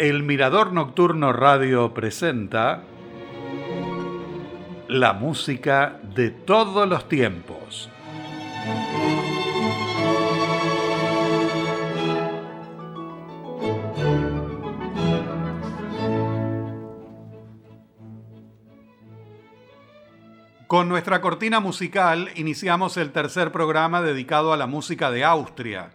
[0.00, 2.84] El Mirador Nocturno Radio presenta
[4.88, 7.90] la música de todos los tiempos.
[20.66, 25.90] Con nuestra cortina musical iniciamos el tercer programa dedicado a la música de Austria.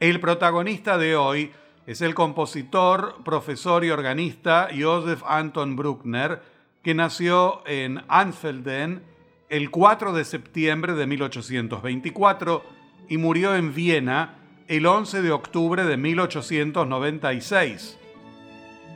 [0.00, 1.52] El protagonista de hoy
[1.88, 6.42] es el compositor, profesor y organista Josef Anton Bruckner,
[6.82, 9.02] que nació en Anfelden
[9.48, 12.62] el 4 de septiembre de 1824
[13.08, 14.34] y murió en Viena
[14.66, 17.98] el 11 de octubre de 1896.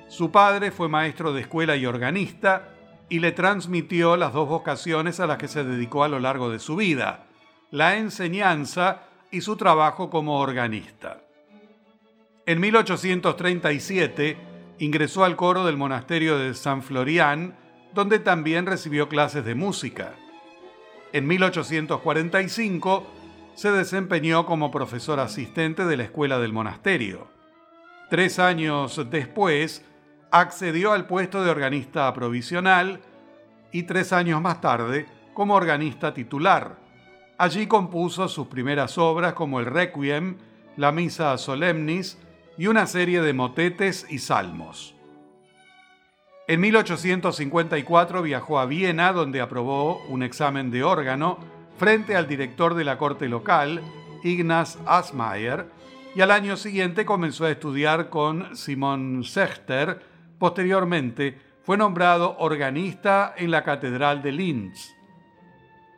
[0.09, 2.74] Su padre fue maestro de escuela y organista
[3.09, 6.59] y le transmitió las dos vocaciones a las que se dedicó a lo largo de
[6.59, 7.24] su vida,
[7.70, 11.21] la enseñanza y su trabajo como organista.
[12.45, 14.37] En 1837
[14.80, 17.57] ingresó al coro del monasterio de San Florian,
[17.95, 20.15] donde también recibió clases de música.
[21.13, 23.07] En 1845
[23.54, 27.29] se desempeñó como profesor asistente de la escuela del monasterio.
[28.10, 29.85] Tres años después
[30.32, 33.01] accedió al puesto de organista provisional
[33.70, 36.76] y tres años más tarde como organista titular.
[37.38, 40.38] Allí compuso sus primeras obras como el Requiem,
[40.76, 42.18] la Misa Solemnis
[42.58, 44.95] y una serie de motetes y salmos.
[46.48, 51.38] En 1854 viajó a Viena, donde aprobó un examen de órgano
[51.78, 53.80] frente al director de la corte local,
[54.23, 55.66] Ignaz Asmayer,
[56.14, 60.02] y al año siguiente comenzó a estudiar con Simon Sechter.
[60.38, 64.91] Posteriormente fue nombrado organista en la Catedral de Linz.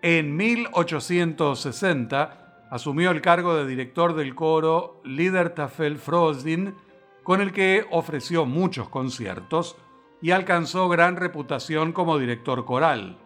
[0.03, 2.44] En 1860
[2.75, 6.75] asumió el cargo de director del coro Liedertafel Frosdin,
[7.23, 9.77] con el que ofreció muchos conciertos
[10.21, 13.17] y alcanzó gran reputación como director coral.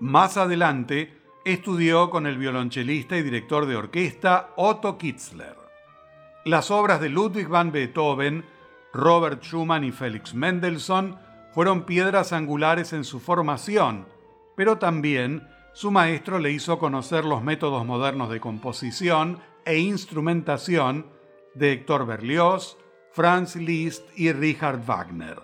[0.00, 1.12] Más adelante,
[1.44, 5.58] estudió con el violonchelista y director de orquesta Otto Kitzler.
[6.46, 8.46] Las obras de Ludwig van Beethoven,
[8.94, 11.18] Robert Schumann y Felix Mendelssohn
[11.52, 14.06] fueron piedras angulares en su formación,
[14.56, 21.06] pero también su maestro le hizo conocer los métodos modernos de composición e instrumentación
[21.54, 22.78] de Héctor Berlioz,
[23.10, 25.40] Franz Liszt y Richard Wagner.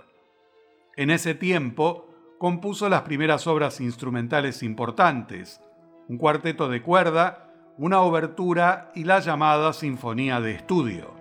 [0.97, 2.07] En ese tiempo
[2.39, 5.61] compuso las primeras obras instrumentales importantes,
[6.09, 11.13] un cuarteto de cuerda, una obertura y la llamada Sinfonía de Estudio.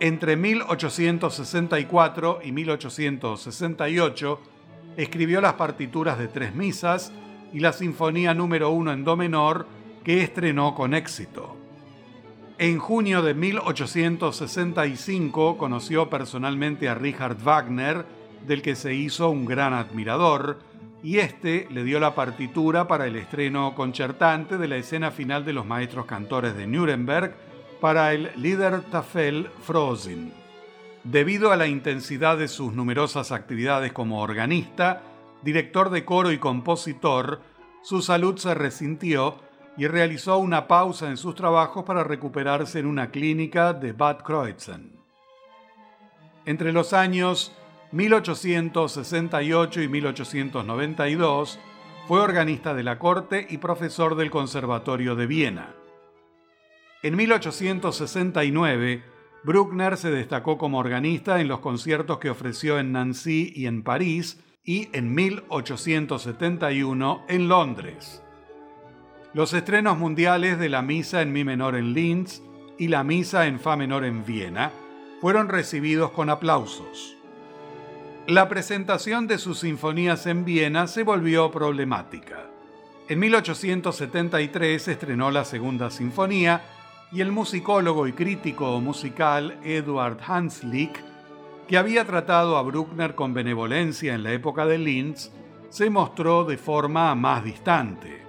[0.00, 4.40] Entre 1864 y 1868
[4.96, 7.12] escribió las partituras de tres misas
[7.52, 9.68] y la Sinfonía número 1 en Do menor,
[10.04, 11.56] que estrenó con éxito.
[12.58, 18.06] En junio de 1865 conoció personalmente a Richard Wagner,
[18.46, 20.60] del que se hizo un gran admirador,
[21.02, 25.52] y este le dio la partitura para el estreno concertante de la escena final de
[25.52, 27.34] los maestros cantores de Nuremberg
[27.80, 30.32] para el Liedertafel Frozen.
[31.02, 35.02] Debido a la intensidad de sus numerosas actividades como organista,
[35.42, 37.40] director de coro y compositor,
[37.82, 39.36] su salud se resintió
[39.76, 45.00] y realizó una pausa en sus trabajos para recuperarse en una clínica de Bad Kreuzen.
[46.44, 47.52] Entre los años
[47.92, 51.58] 1868 y 1892
[52.08, 55.74] fue organista de la corte y profesor del Conservatorio de Viena.
[57.02, 59.04] En 1869,
[59.44, 64.42] Bruckner se destacó como organista en los conciertos que ofreció en Nancy y en París,
[64.64, 68.22] y en 1871 en Londres.
[69.34, 72.42] Los estrenos mundiales de la Misa en Mi menor en Linz
[72.78, 74.70] y la Misa en Fa menor en Viena
[75.20, 77.16] fueron recibidos con aplausos.
[78.28, 82.46] La presentación de sus sinfonías en Viena se volvió problemática.
[83.08, 86.62] En 1873 estrenó la Segunda Sinfonía
[87.10, 91.11] y el musicólogo y crítico musical Eduard Hanslick
[91.76, 95.30] había tratado a Bruckner con benevolencia en la época de Linz,
[95.70, 98.22] se mostró de forma más distante.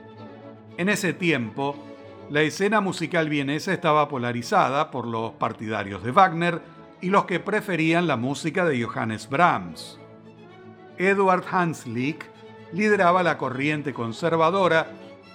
[0.77, 1.75] En ese tiempo,
[2.29, 6.61] la escena musical vienesa estaba polarizada por los partidarios de Wagner
[7.01, 9.99] y los que preferían la música de Johannes Brahms.
[10.97, 12.25] Eduard Hanslick
[12.71, 14.87] lideraba la corriente conservadora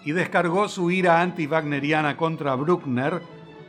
[0.04, 3.20] y descargó su ira anti-wagneriana contra Bruckner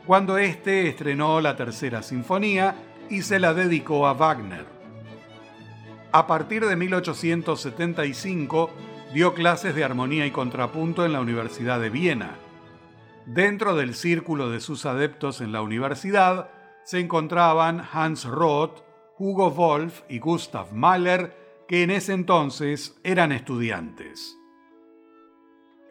[0.08, 2.74] cuando éste estrenó la tercera sinfonía
[3.10, 4.66] y se la dedicó a Wagner.
[6.12, 8.72] A partir de 1875
[9.14, 12.36] dio clases de armonía y contrapunto en la Universidad de Viena.
[13.26, 16.50] Dentro del círculo de sus adeptos en la universidad,
[16.84, 18.84] se encontraban Hans Roth,
[19.20, 24.36] Hugo Wolf y Gustav Mahler, que en ese entonces eran estudiantes.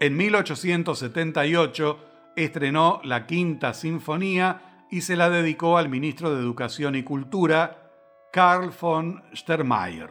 [0.01, 1.99] En 1878
[2.37, 7.91] estrenó la Quinta Sinfonía y se la dedicó al ministro de Educación y Cultura,
[8.33, 10.11] Karl von Stermayer.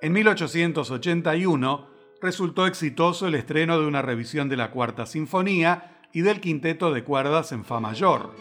[0.00, 1.88] En 1881
[2.20, 7.04] resultó exitoso el estreno de una revisión de la Cuarta Sinfonía y del Quinteto de
[7.04, 8.34] Cuerdas en Fa mayor.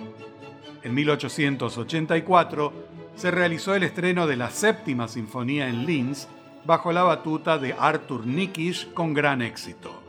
[0.84, 2.74] En 1884
[3.16, 6.28] se realizó el estreno de la Séptima Sinfonía en Linz
[6.66, 10.04] bajo la batuta de Arthur Nikisch con gran éxito.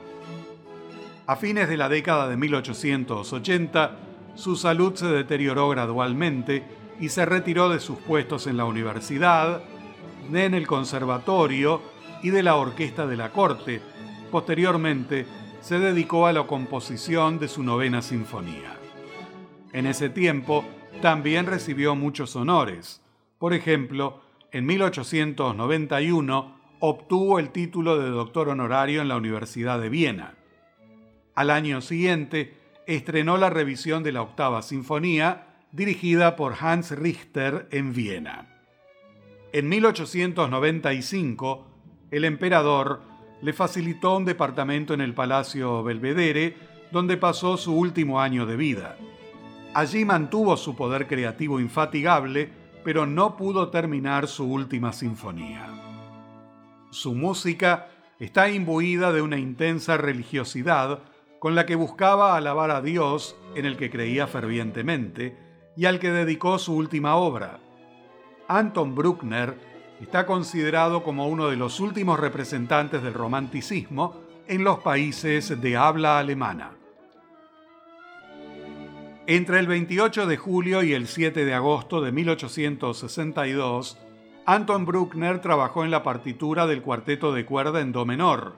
[1.26, 4.07] A fines de la década de 1880,
[4.38, 6.62] su salud se deterioró gradualmente
[7.00, 9.62] y se retiró de sus puestos en la universidad,
[10.32, 11.82] en el conservatorio
[12.22, 13.80] y de la orquesta de la corte.
[14.30, 15.26] Posteriormente,
[15.60, 18.76] se dedicó a la composición de su novena sinfonía.
[19.72, 20.64] En ese tiempo,
[21.02, 23.02] también recibió muchos honores.
[23.40, 24.20] Por ejemplo,
[24.52, 30.36] en 1891 obtuvo el título de doctor honorario en la Universidad de Viena.
[31.34, 32.57] Al año siguiente,
[32.88, 38.46] estrenó la revisión de la octava sinfonía, dirigida por Hans Richter en Viena.
[39.52, 41.66] En 1895,
[42.10, 43.02] el emperador
[43.42, 46.56] le facilitó un departamento en el Palacio Belvedere,
[46.90, 48.96] donde pasó su último año de vida.
[49.74, 52.50] Allí mantuvo su poder creativo infatigable,
[52.84, 55.68] pero no pudo terminar su última sinfonía.
[56.88, 57.88] Su música
[58.18, 61.00] está imbuida de una intensa religiosidad
[61.38, 65.36] con la que buscaba alabar a Dios en el que creía fervientemente
[65.76, 67.60] y al que dedicó su última obra.
[68.48, 69.56] Anton Bruckner
[70.00, 76.18] está considerado como uno de los últimos representantes del romanticismo en los países de habla
[76.18, 76.72] alemana.
[79.26, 83.98] Entre el 28 de julio y el 7 de agosto de 1862,
[84.46, 88.56] Anton Bruckner trabajó en la partitura del cuarteto de cuerda en do menor.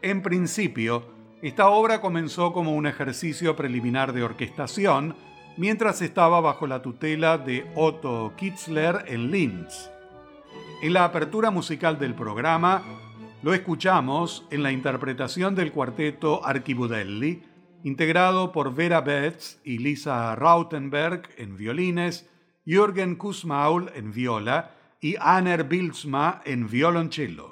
[0.00, 1.04] En principio,
[1.42, 5.16] esta obra comenzó como un ejercicio preliminar de orquestación
[5.56, 9.90] mientras estaba bajo la tutela de Otto Kitzler en Linz.
[10.82, 12.82] En la apertura musical del programa
[13.42, 17.42] lo escuchamos en la interpretación del cuarteto Archibudelli,
[17.82, 22.30] integrado por Vera Betz y Lisa Rautenberg en violines,
[22.64, 27.51] Jürgen Kussmaul en viola y Anner Bilsma en violoncello.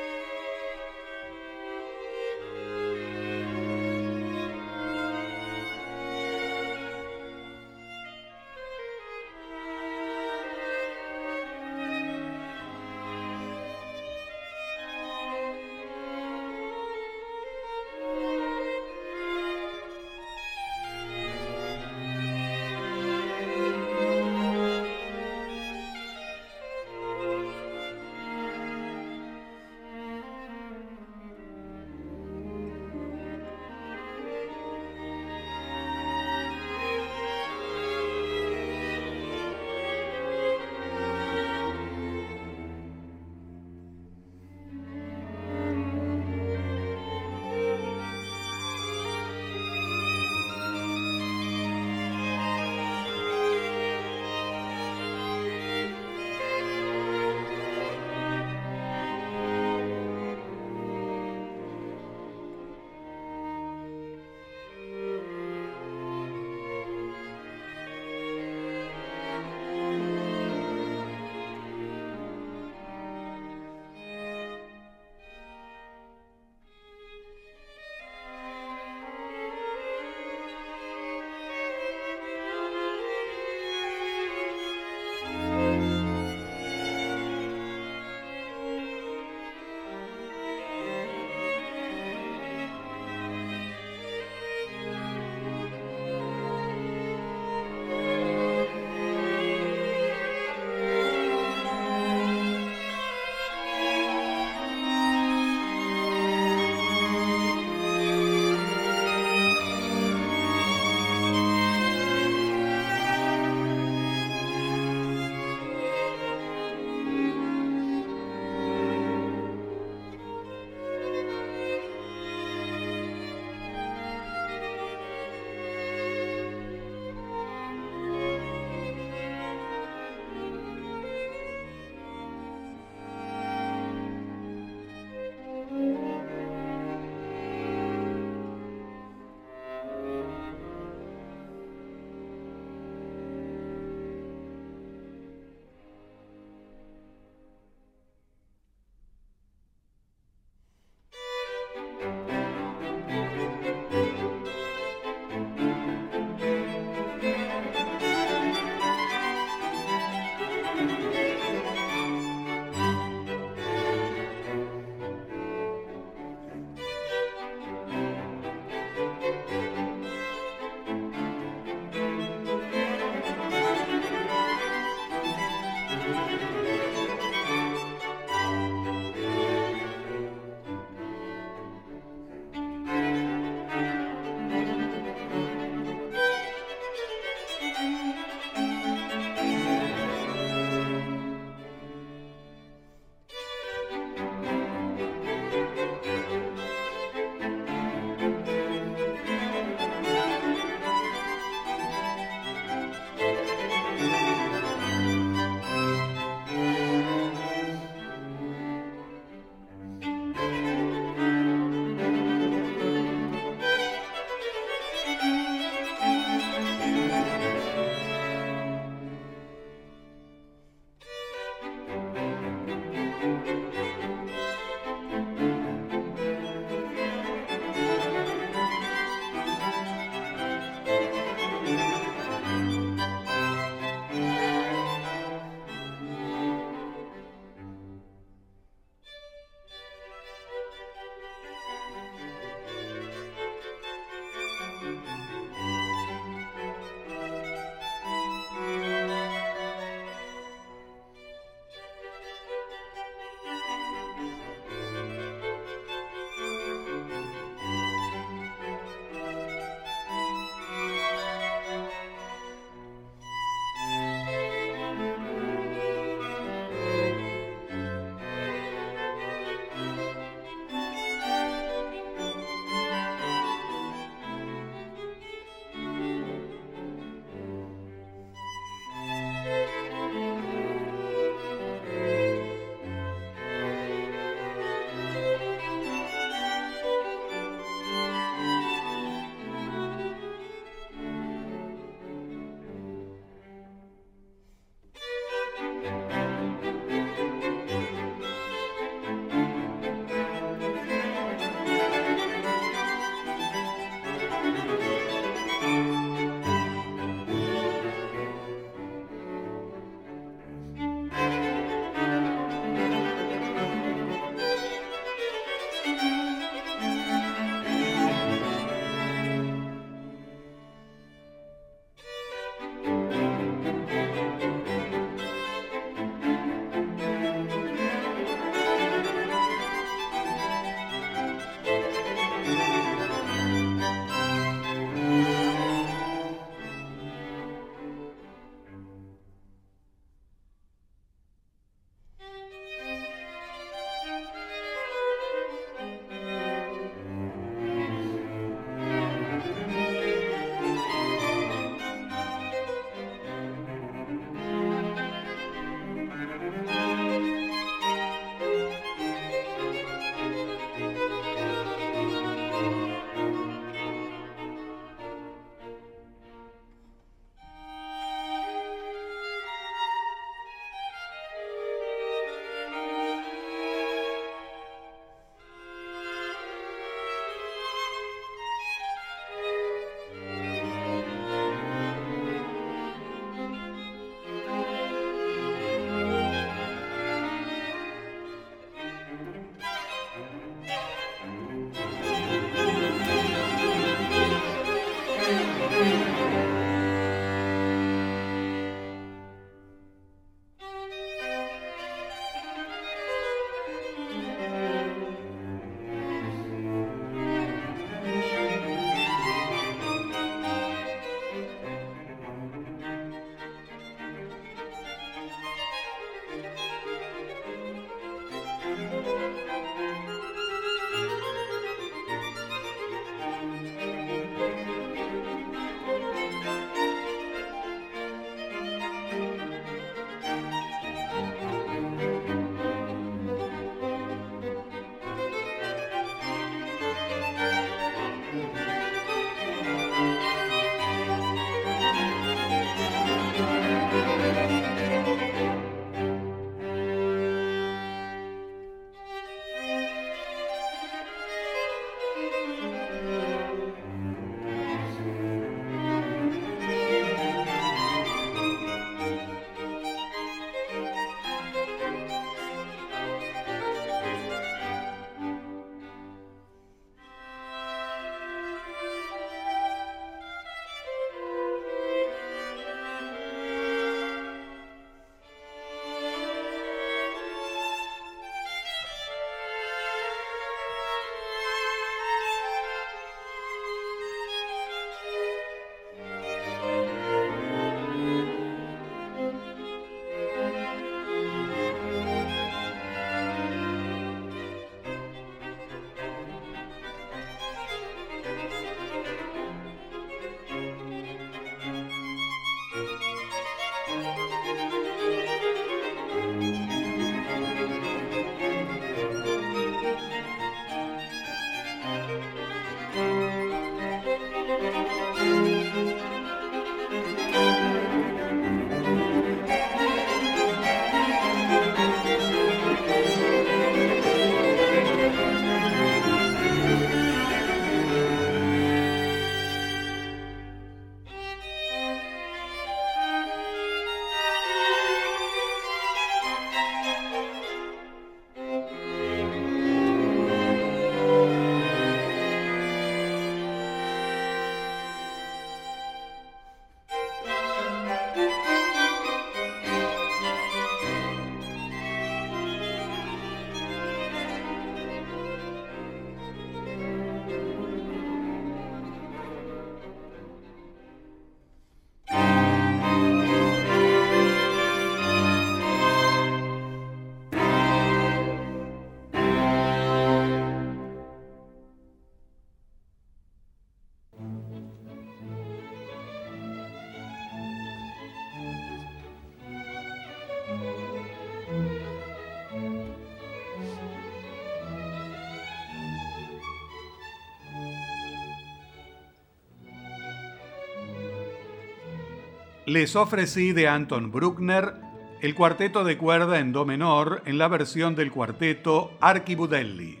[592.66, 594.74] Les ofrecí de Anton Bruckner
[595.20, 600.00] el cuarteto de cuerda en do menor en la versión del cuarteto Archibudelli.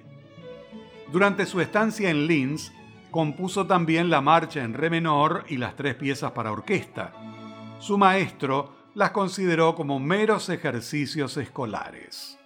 [1.12, 2.72] Durante su estancia en Linz,
[3.12, 7.12] compuso también la marcha en re menor y las tres piezas para orquesta.
[7.78, 12.36] Su maestro las consideró como meros ejercicios escolares.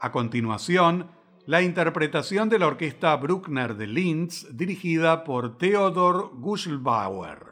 [0.00, 1.12] A continuación,
[1.46, 7.43] la interpretación de la orquesta Bruckner de Linz dirigida por Theodor Guschelbauer.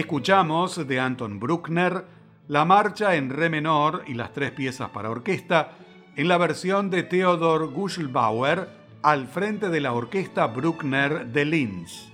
[0.00, 2.06] Escuchamos de Anton Bruckner
[2.48, 5.72] la marcha en re menor y las tres piezas para orquesta
[6.16, 8.70] en la versión de Theodor Guschelbauer
[9.02, 12.10] al frente de la orquesta Bruckner de Linz.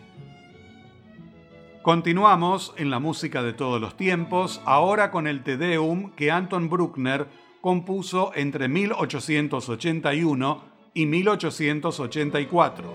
[1.82, 6.68] Continuamos en la música de todos los tiempos, ahora con el Te Deum que Anton
[6.68, 7.28] Bruckner
[7.61, 12.95] compuso entre 1881 y 1884.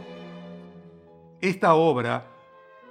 [1.39, 2.40] Esta obra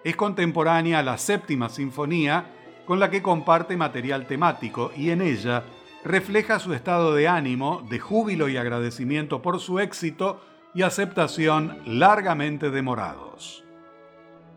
[0.04, 2.46] es contemporánea a la séptima sinfonía,
[2.86, 5.64] con la que comparte material temático y en ella
[6.04, 10.40] refleja su estado de ánimo, de júbilo y agradecimiento por su éxito
[10.74, 13.64] y aceptación largamente demorados.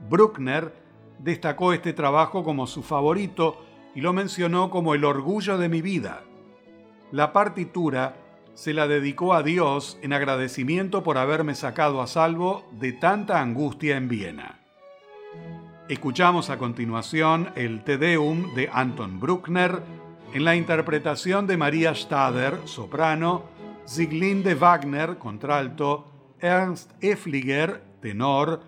[0.10, 0.74] Bruckner
[1.20, 3.64] destacó este trabajo como su favorito
[3.96, 6.24] y lo mencionó como el orgullo de mi vida.
[7.12, 8.16] La partitura
[8.54, 13.98] se la dedicó a Dios en agradecimiento por haberme sacado a salvo de tanta angustia
[13.98, 14.63] en Viena.
[15.90, 19.84] Escuchamos a continuación el Te Deum de Anton Bruckner
[20.34, 23.44] en la interpretación de María Stader, soprano,
[23.84, 28.62] Sieglinde Wagner, contralto, Ernst Effliger, tenor,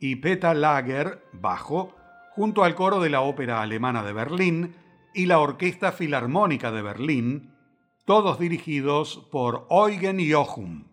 [0.00, 1.94] y Peter Lager, bajo,
[2.30, 4.74] junto al coro de la Ópera Alemana de Berlín
[5.12, 7.54] y la Orquesta Filarmónica de Berlín,
[8.06, 10.91] todos dirigidos por Eugen Jochum.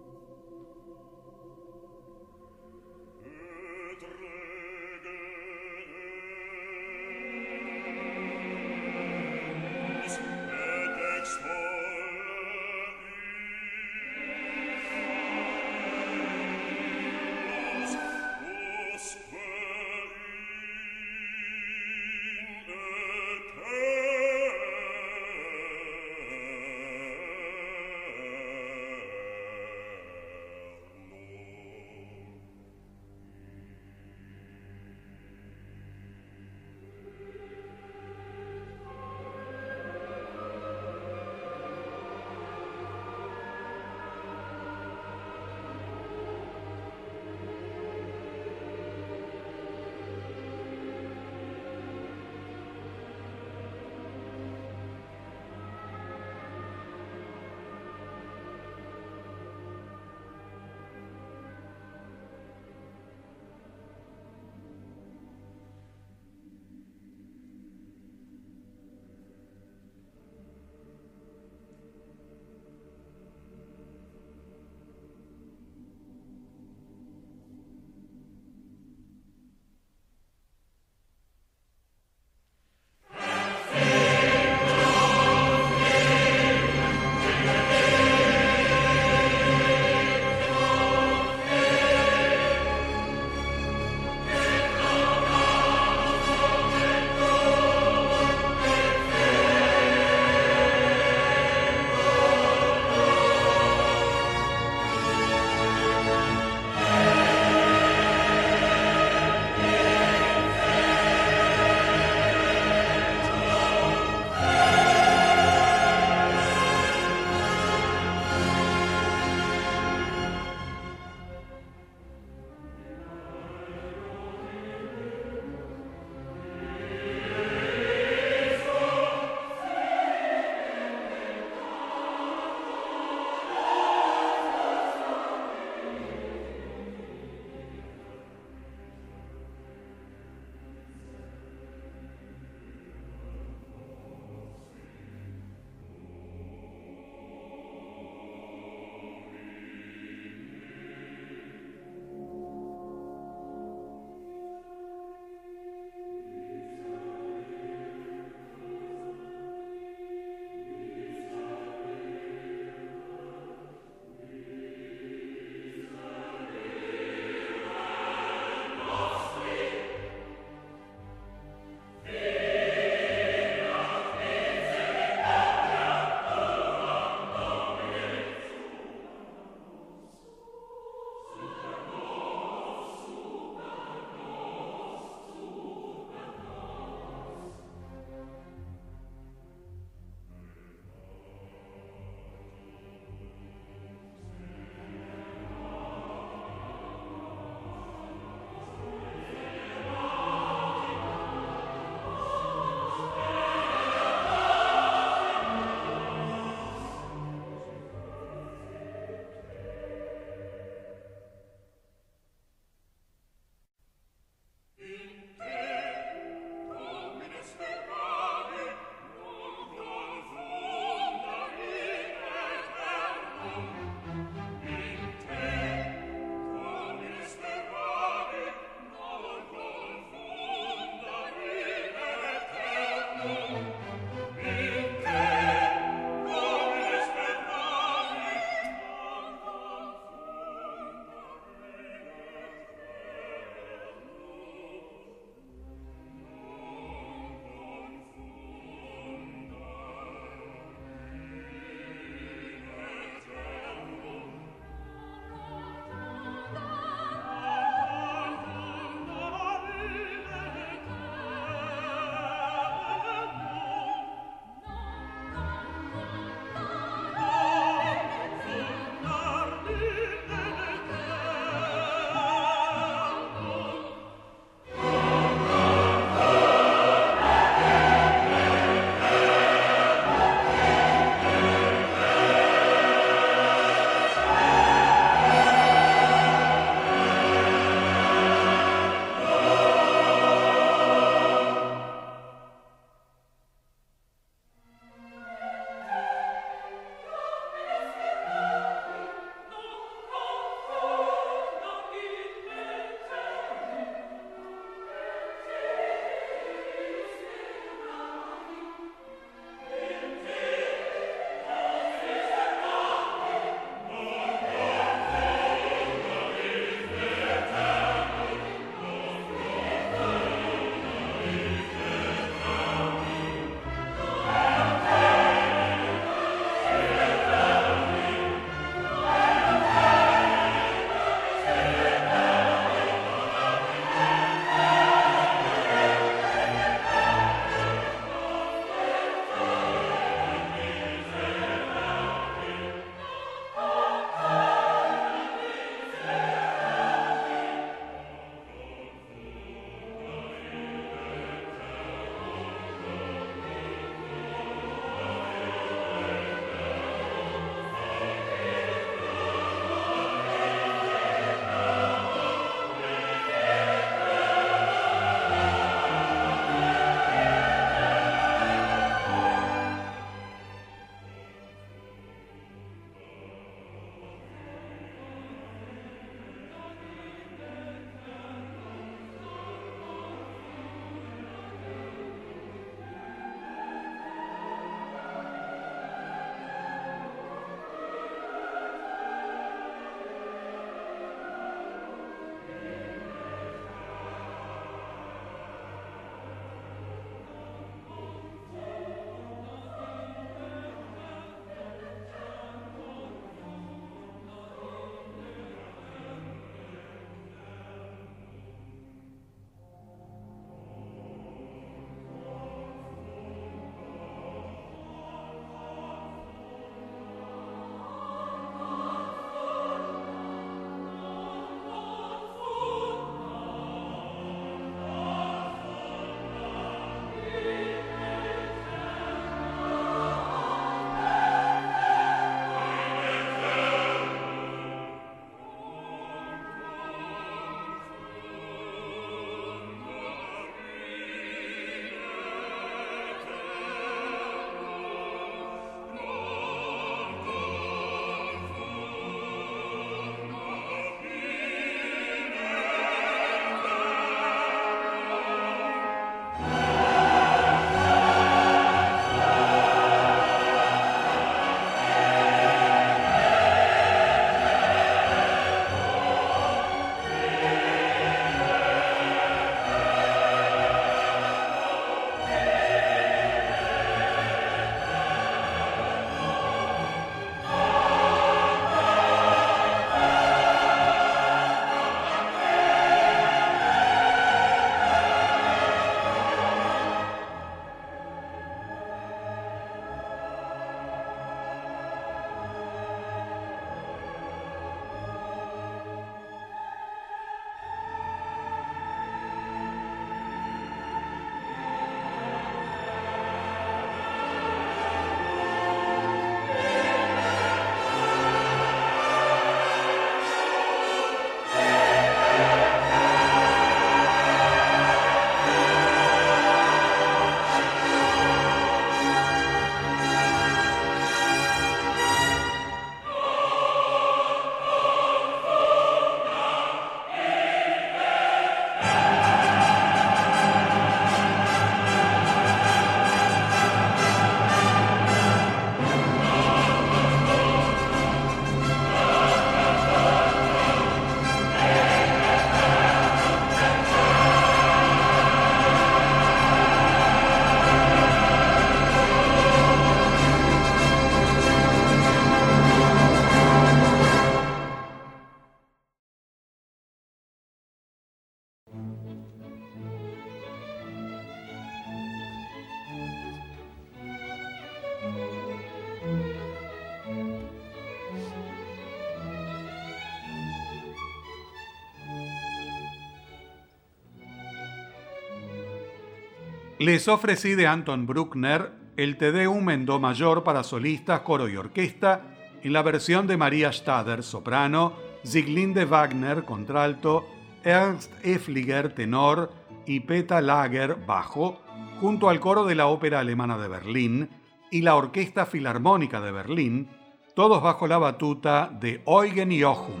[576.81, 581.55] Les ofrecí de Anton Bruckner el Te Deum en Do mayor para solistas, coro y
[581.55, 582.23] orquesta
[582.63, 587.27] en la versión de María Stader, soprano, Sieglinde Wagner, contralto,
[587.63, 589.51] Ernst Effliger, tenor
[589.85, 591.61] y Peta Lager, bajo,
[591.99, 594.29] junto al coro de la Ópera Alemana de Berlín
[594.71, 596.89] y la Orquesta Filarmónica de Berlín,
[597.35, 600.00] todos bajo la batuta de Eugen Jochum.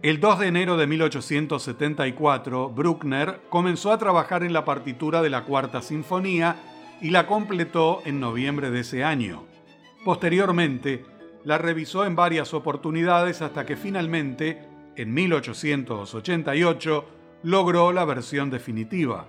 [0.00, 5.42] El 2 de enero de 1874, Bruckner comenzó a trabajar en la partitura de la
[5.42, 6.54] Cuarta Sinfonía
[7.00, 9.42] y la completó en noviembre de ese año.
[10.04, 11.04] Posteriormente,
[11.42, 17.04] la revisó en varias oportunidades hasta que finalmente, en 1888,
[17.42, 19.26] logró la versión definitiva.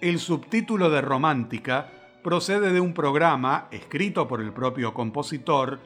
[0.00, 1.92] El subtítulo de Romántica
[2.24, 5.80] procede de un programa escrito por el propio compositor,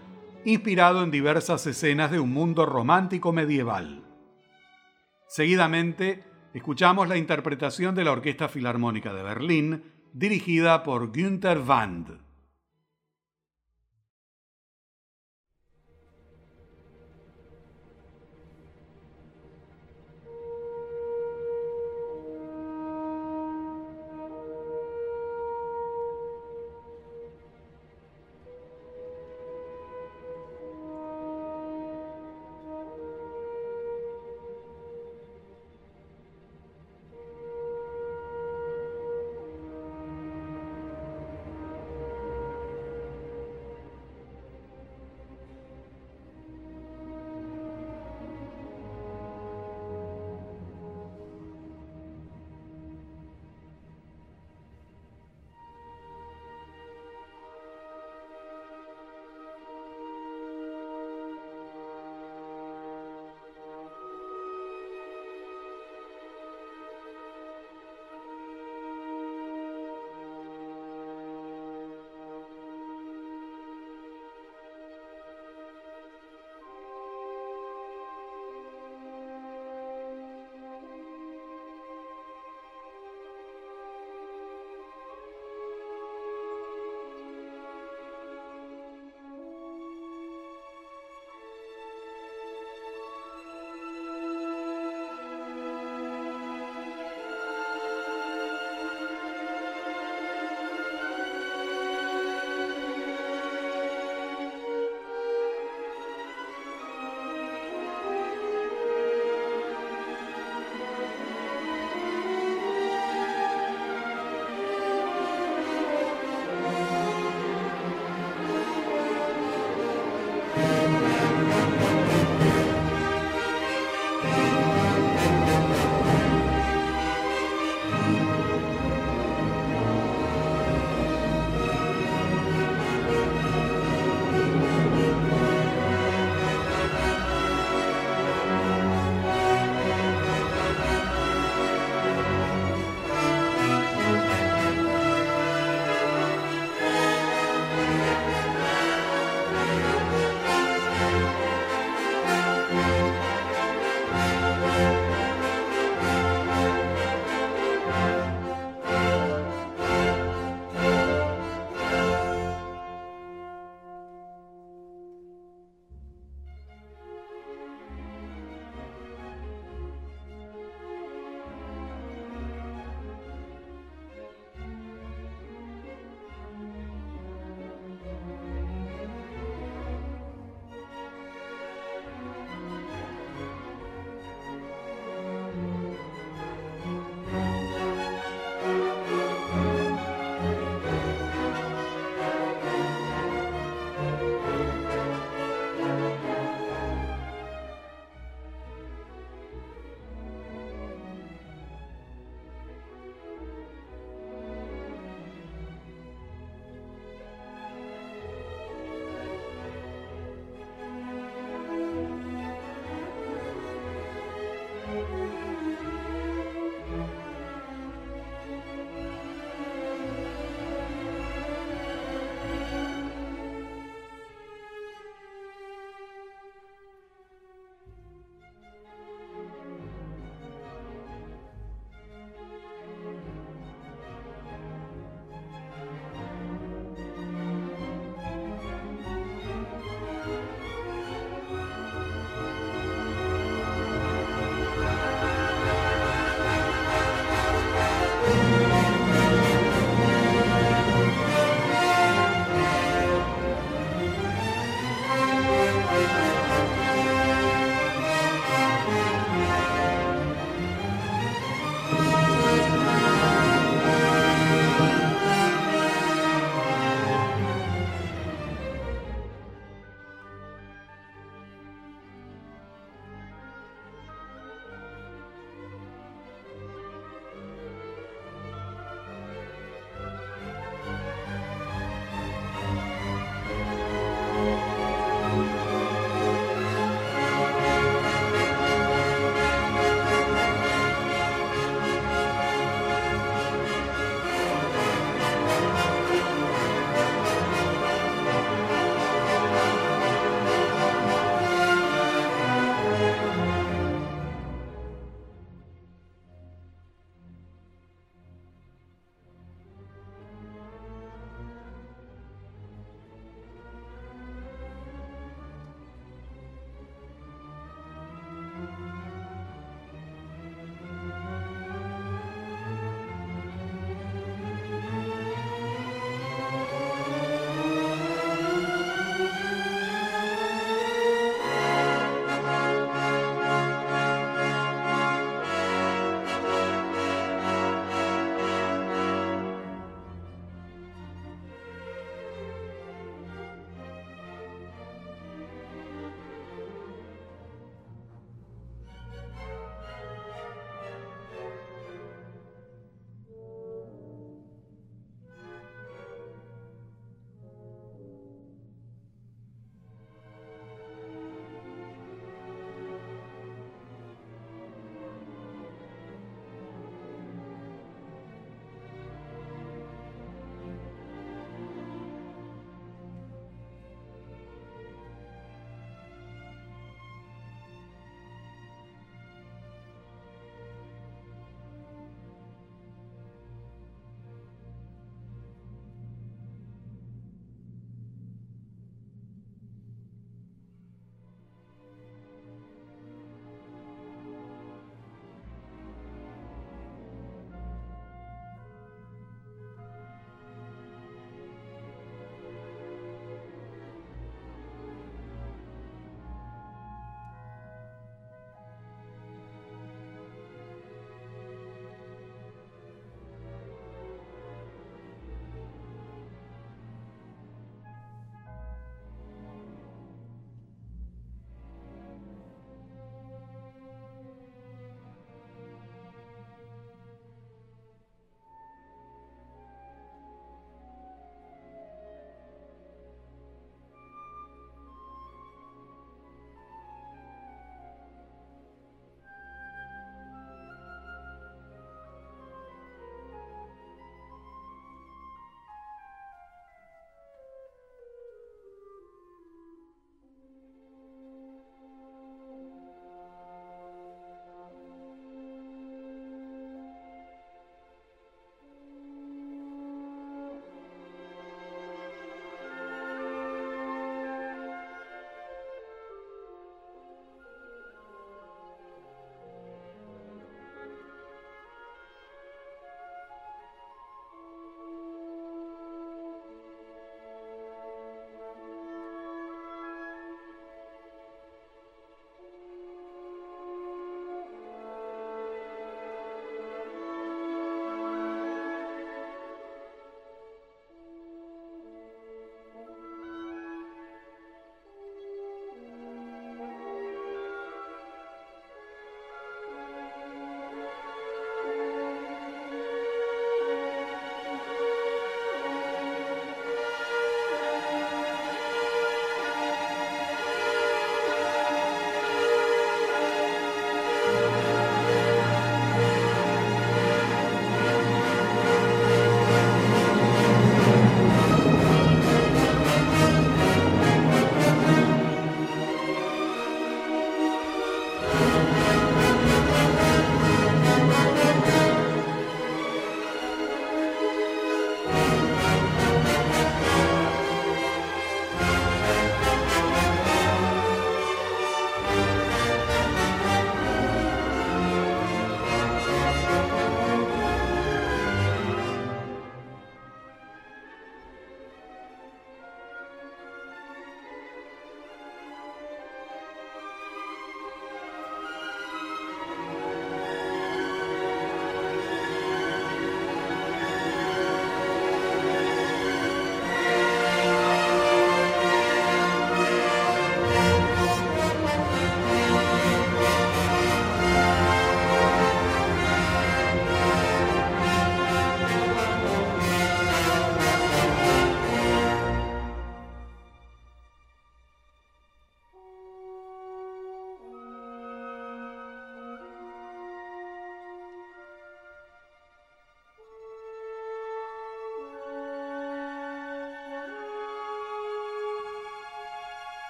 [0.44, 4.04] inspirado en diversas escenas de un mundo romántico medieval.
[5.26, 12.23] Seguidamente, escuchamos la interpretación de la Orquesta Filarmónica de Berlín, dirigida por Günther Wand.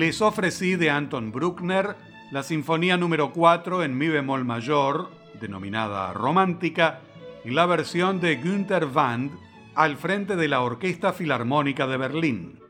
[0.00, 1.94] Les ofrecí de Anton Bruckner
[2.30, 7.00] la Sinfonía número 4 en Mi bemol mayor, denominada Romántica,
[7.44, 9.32] y la versión de Günther Wand
[9.74, 12.60] al frente de la Orquesta Filarmónica de Berlín.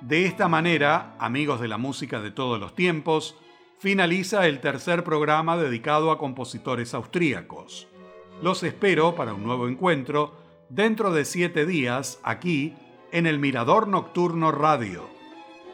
[0.00, 3.36] De esta manera, amigos de la música de todos los tiempos,
[3.80, 7.88] finaliza el tercer programa dedicado a compositores austríacos.
[8.42, 10.36] Los espero para un nuevo encuentro
[10.68, 12.74] dentro de siete días aquí
[13.10, 15.17] en el Mirador Nocturno Radio.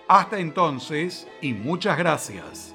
[0.09, 2.75] Hasta entonces y muchas gracias.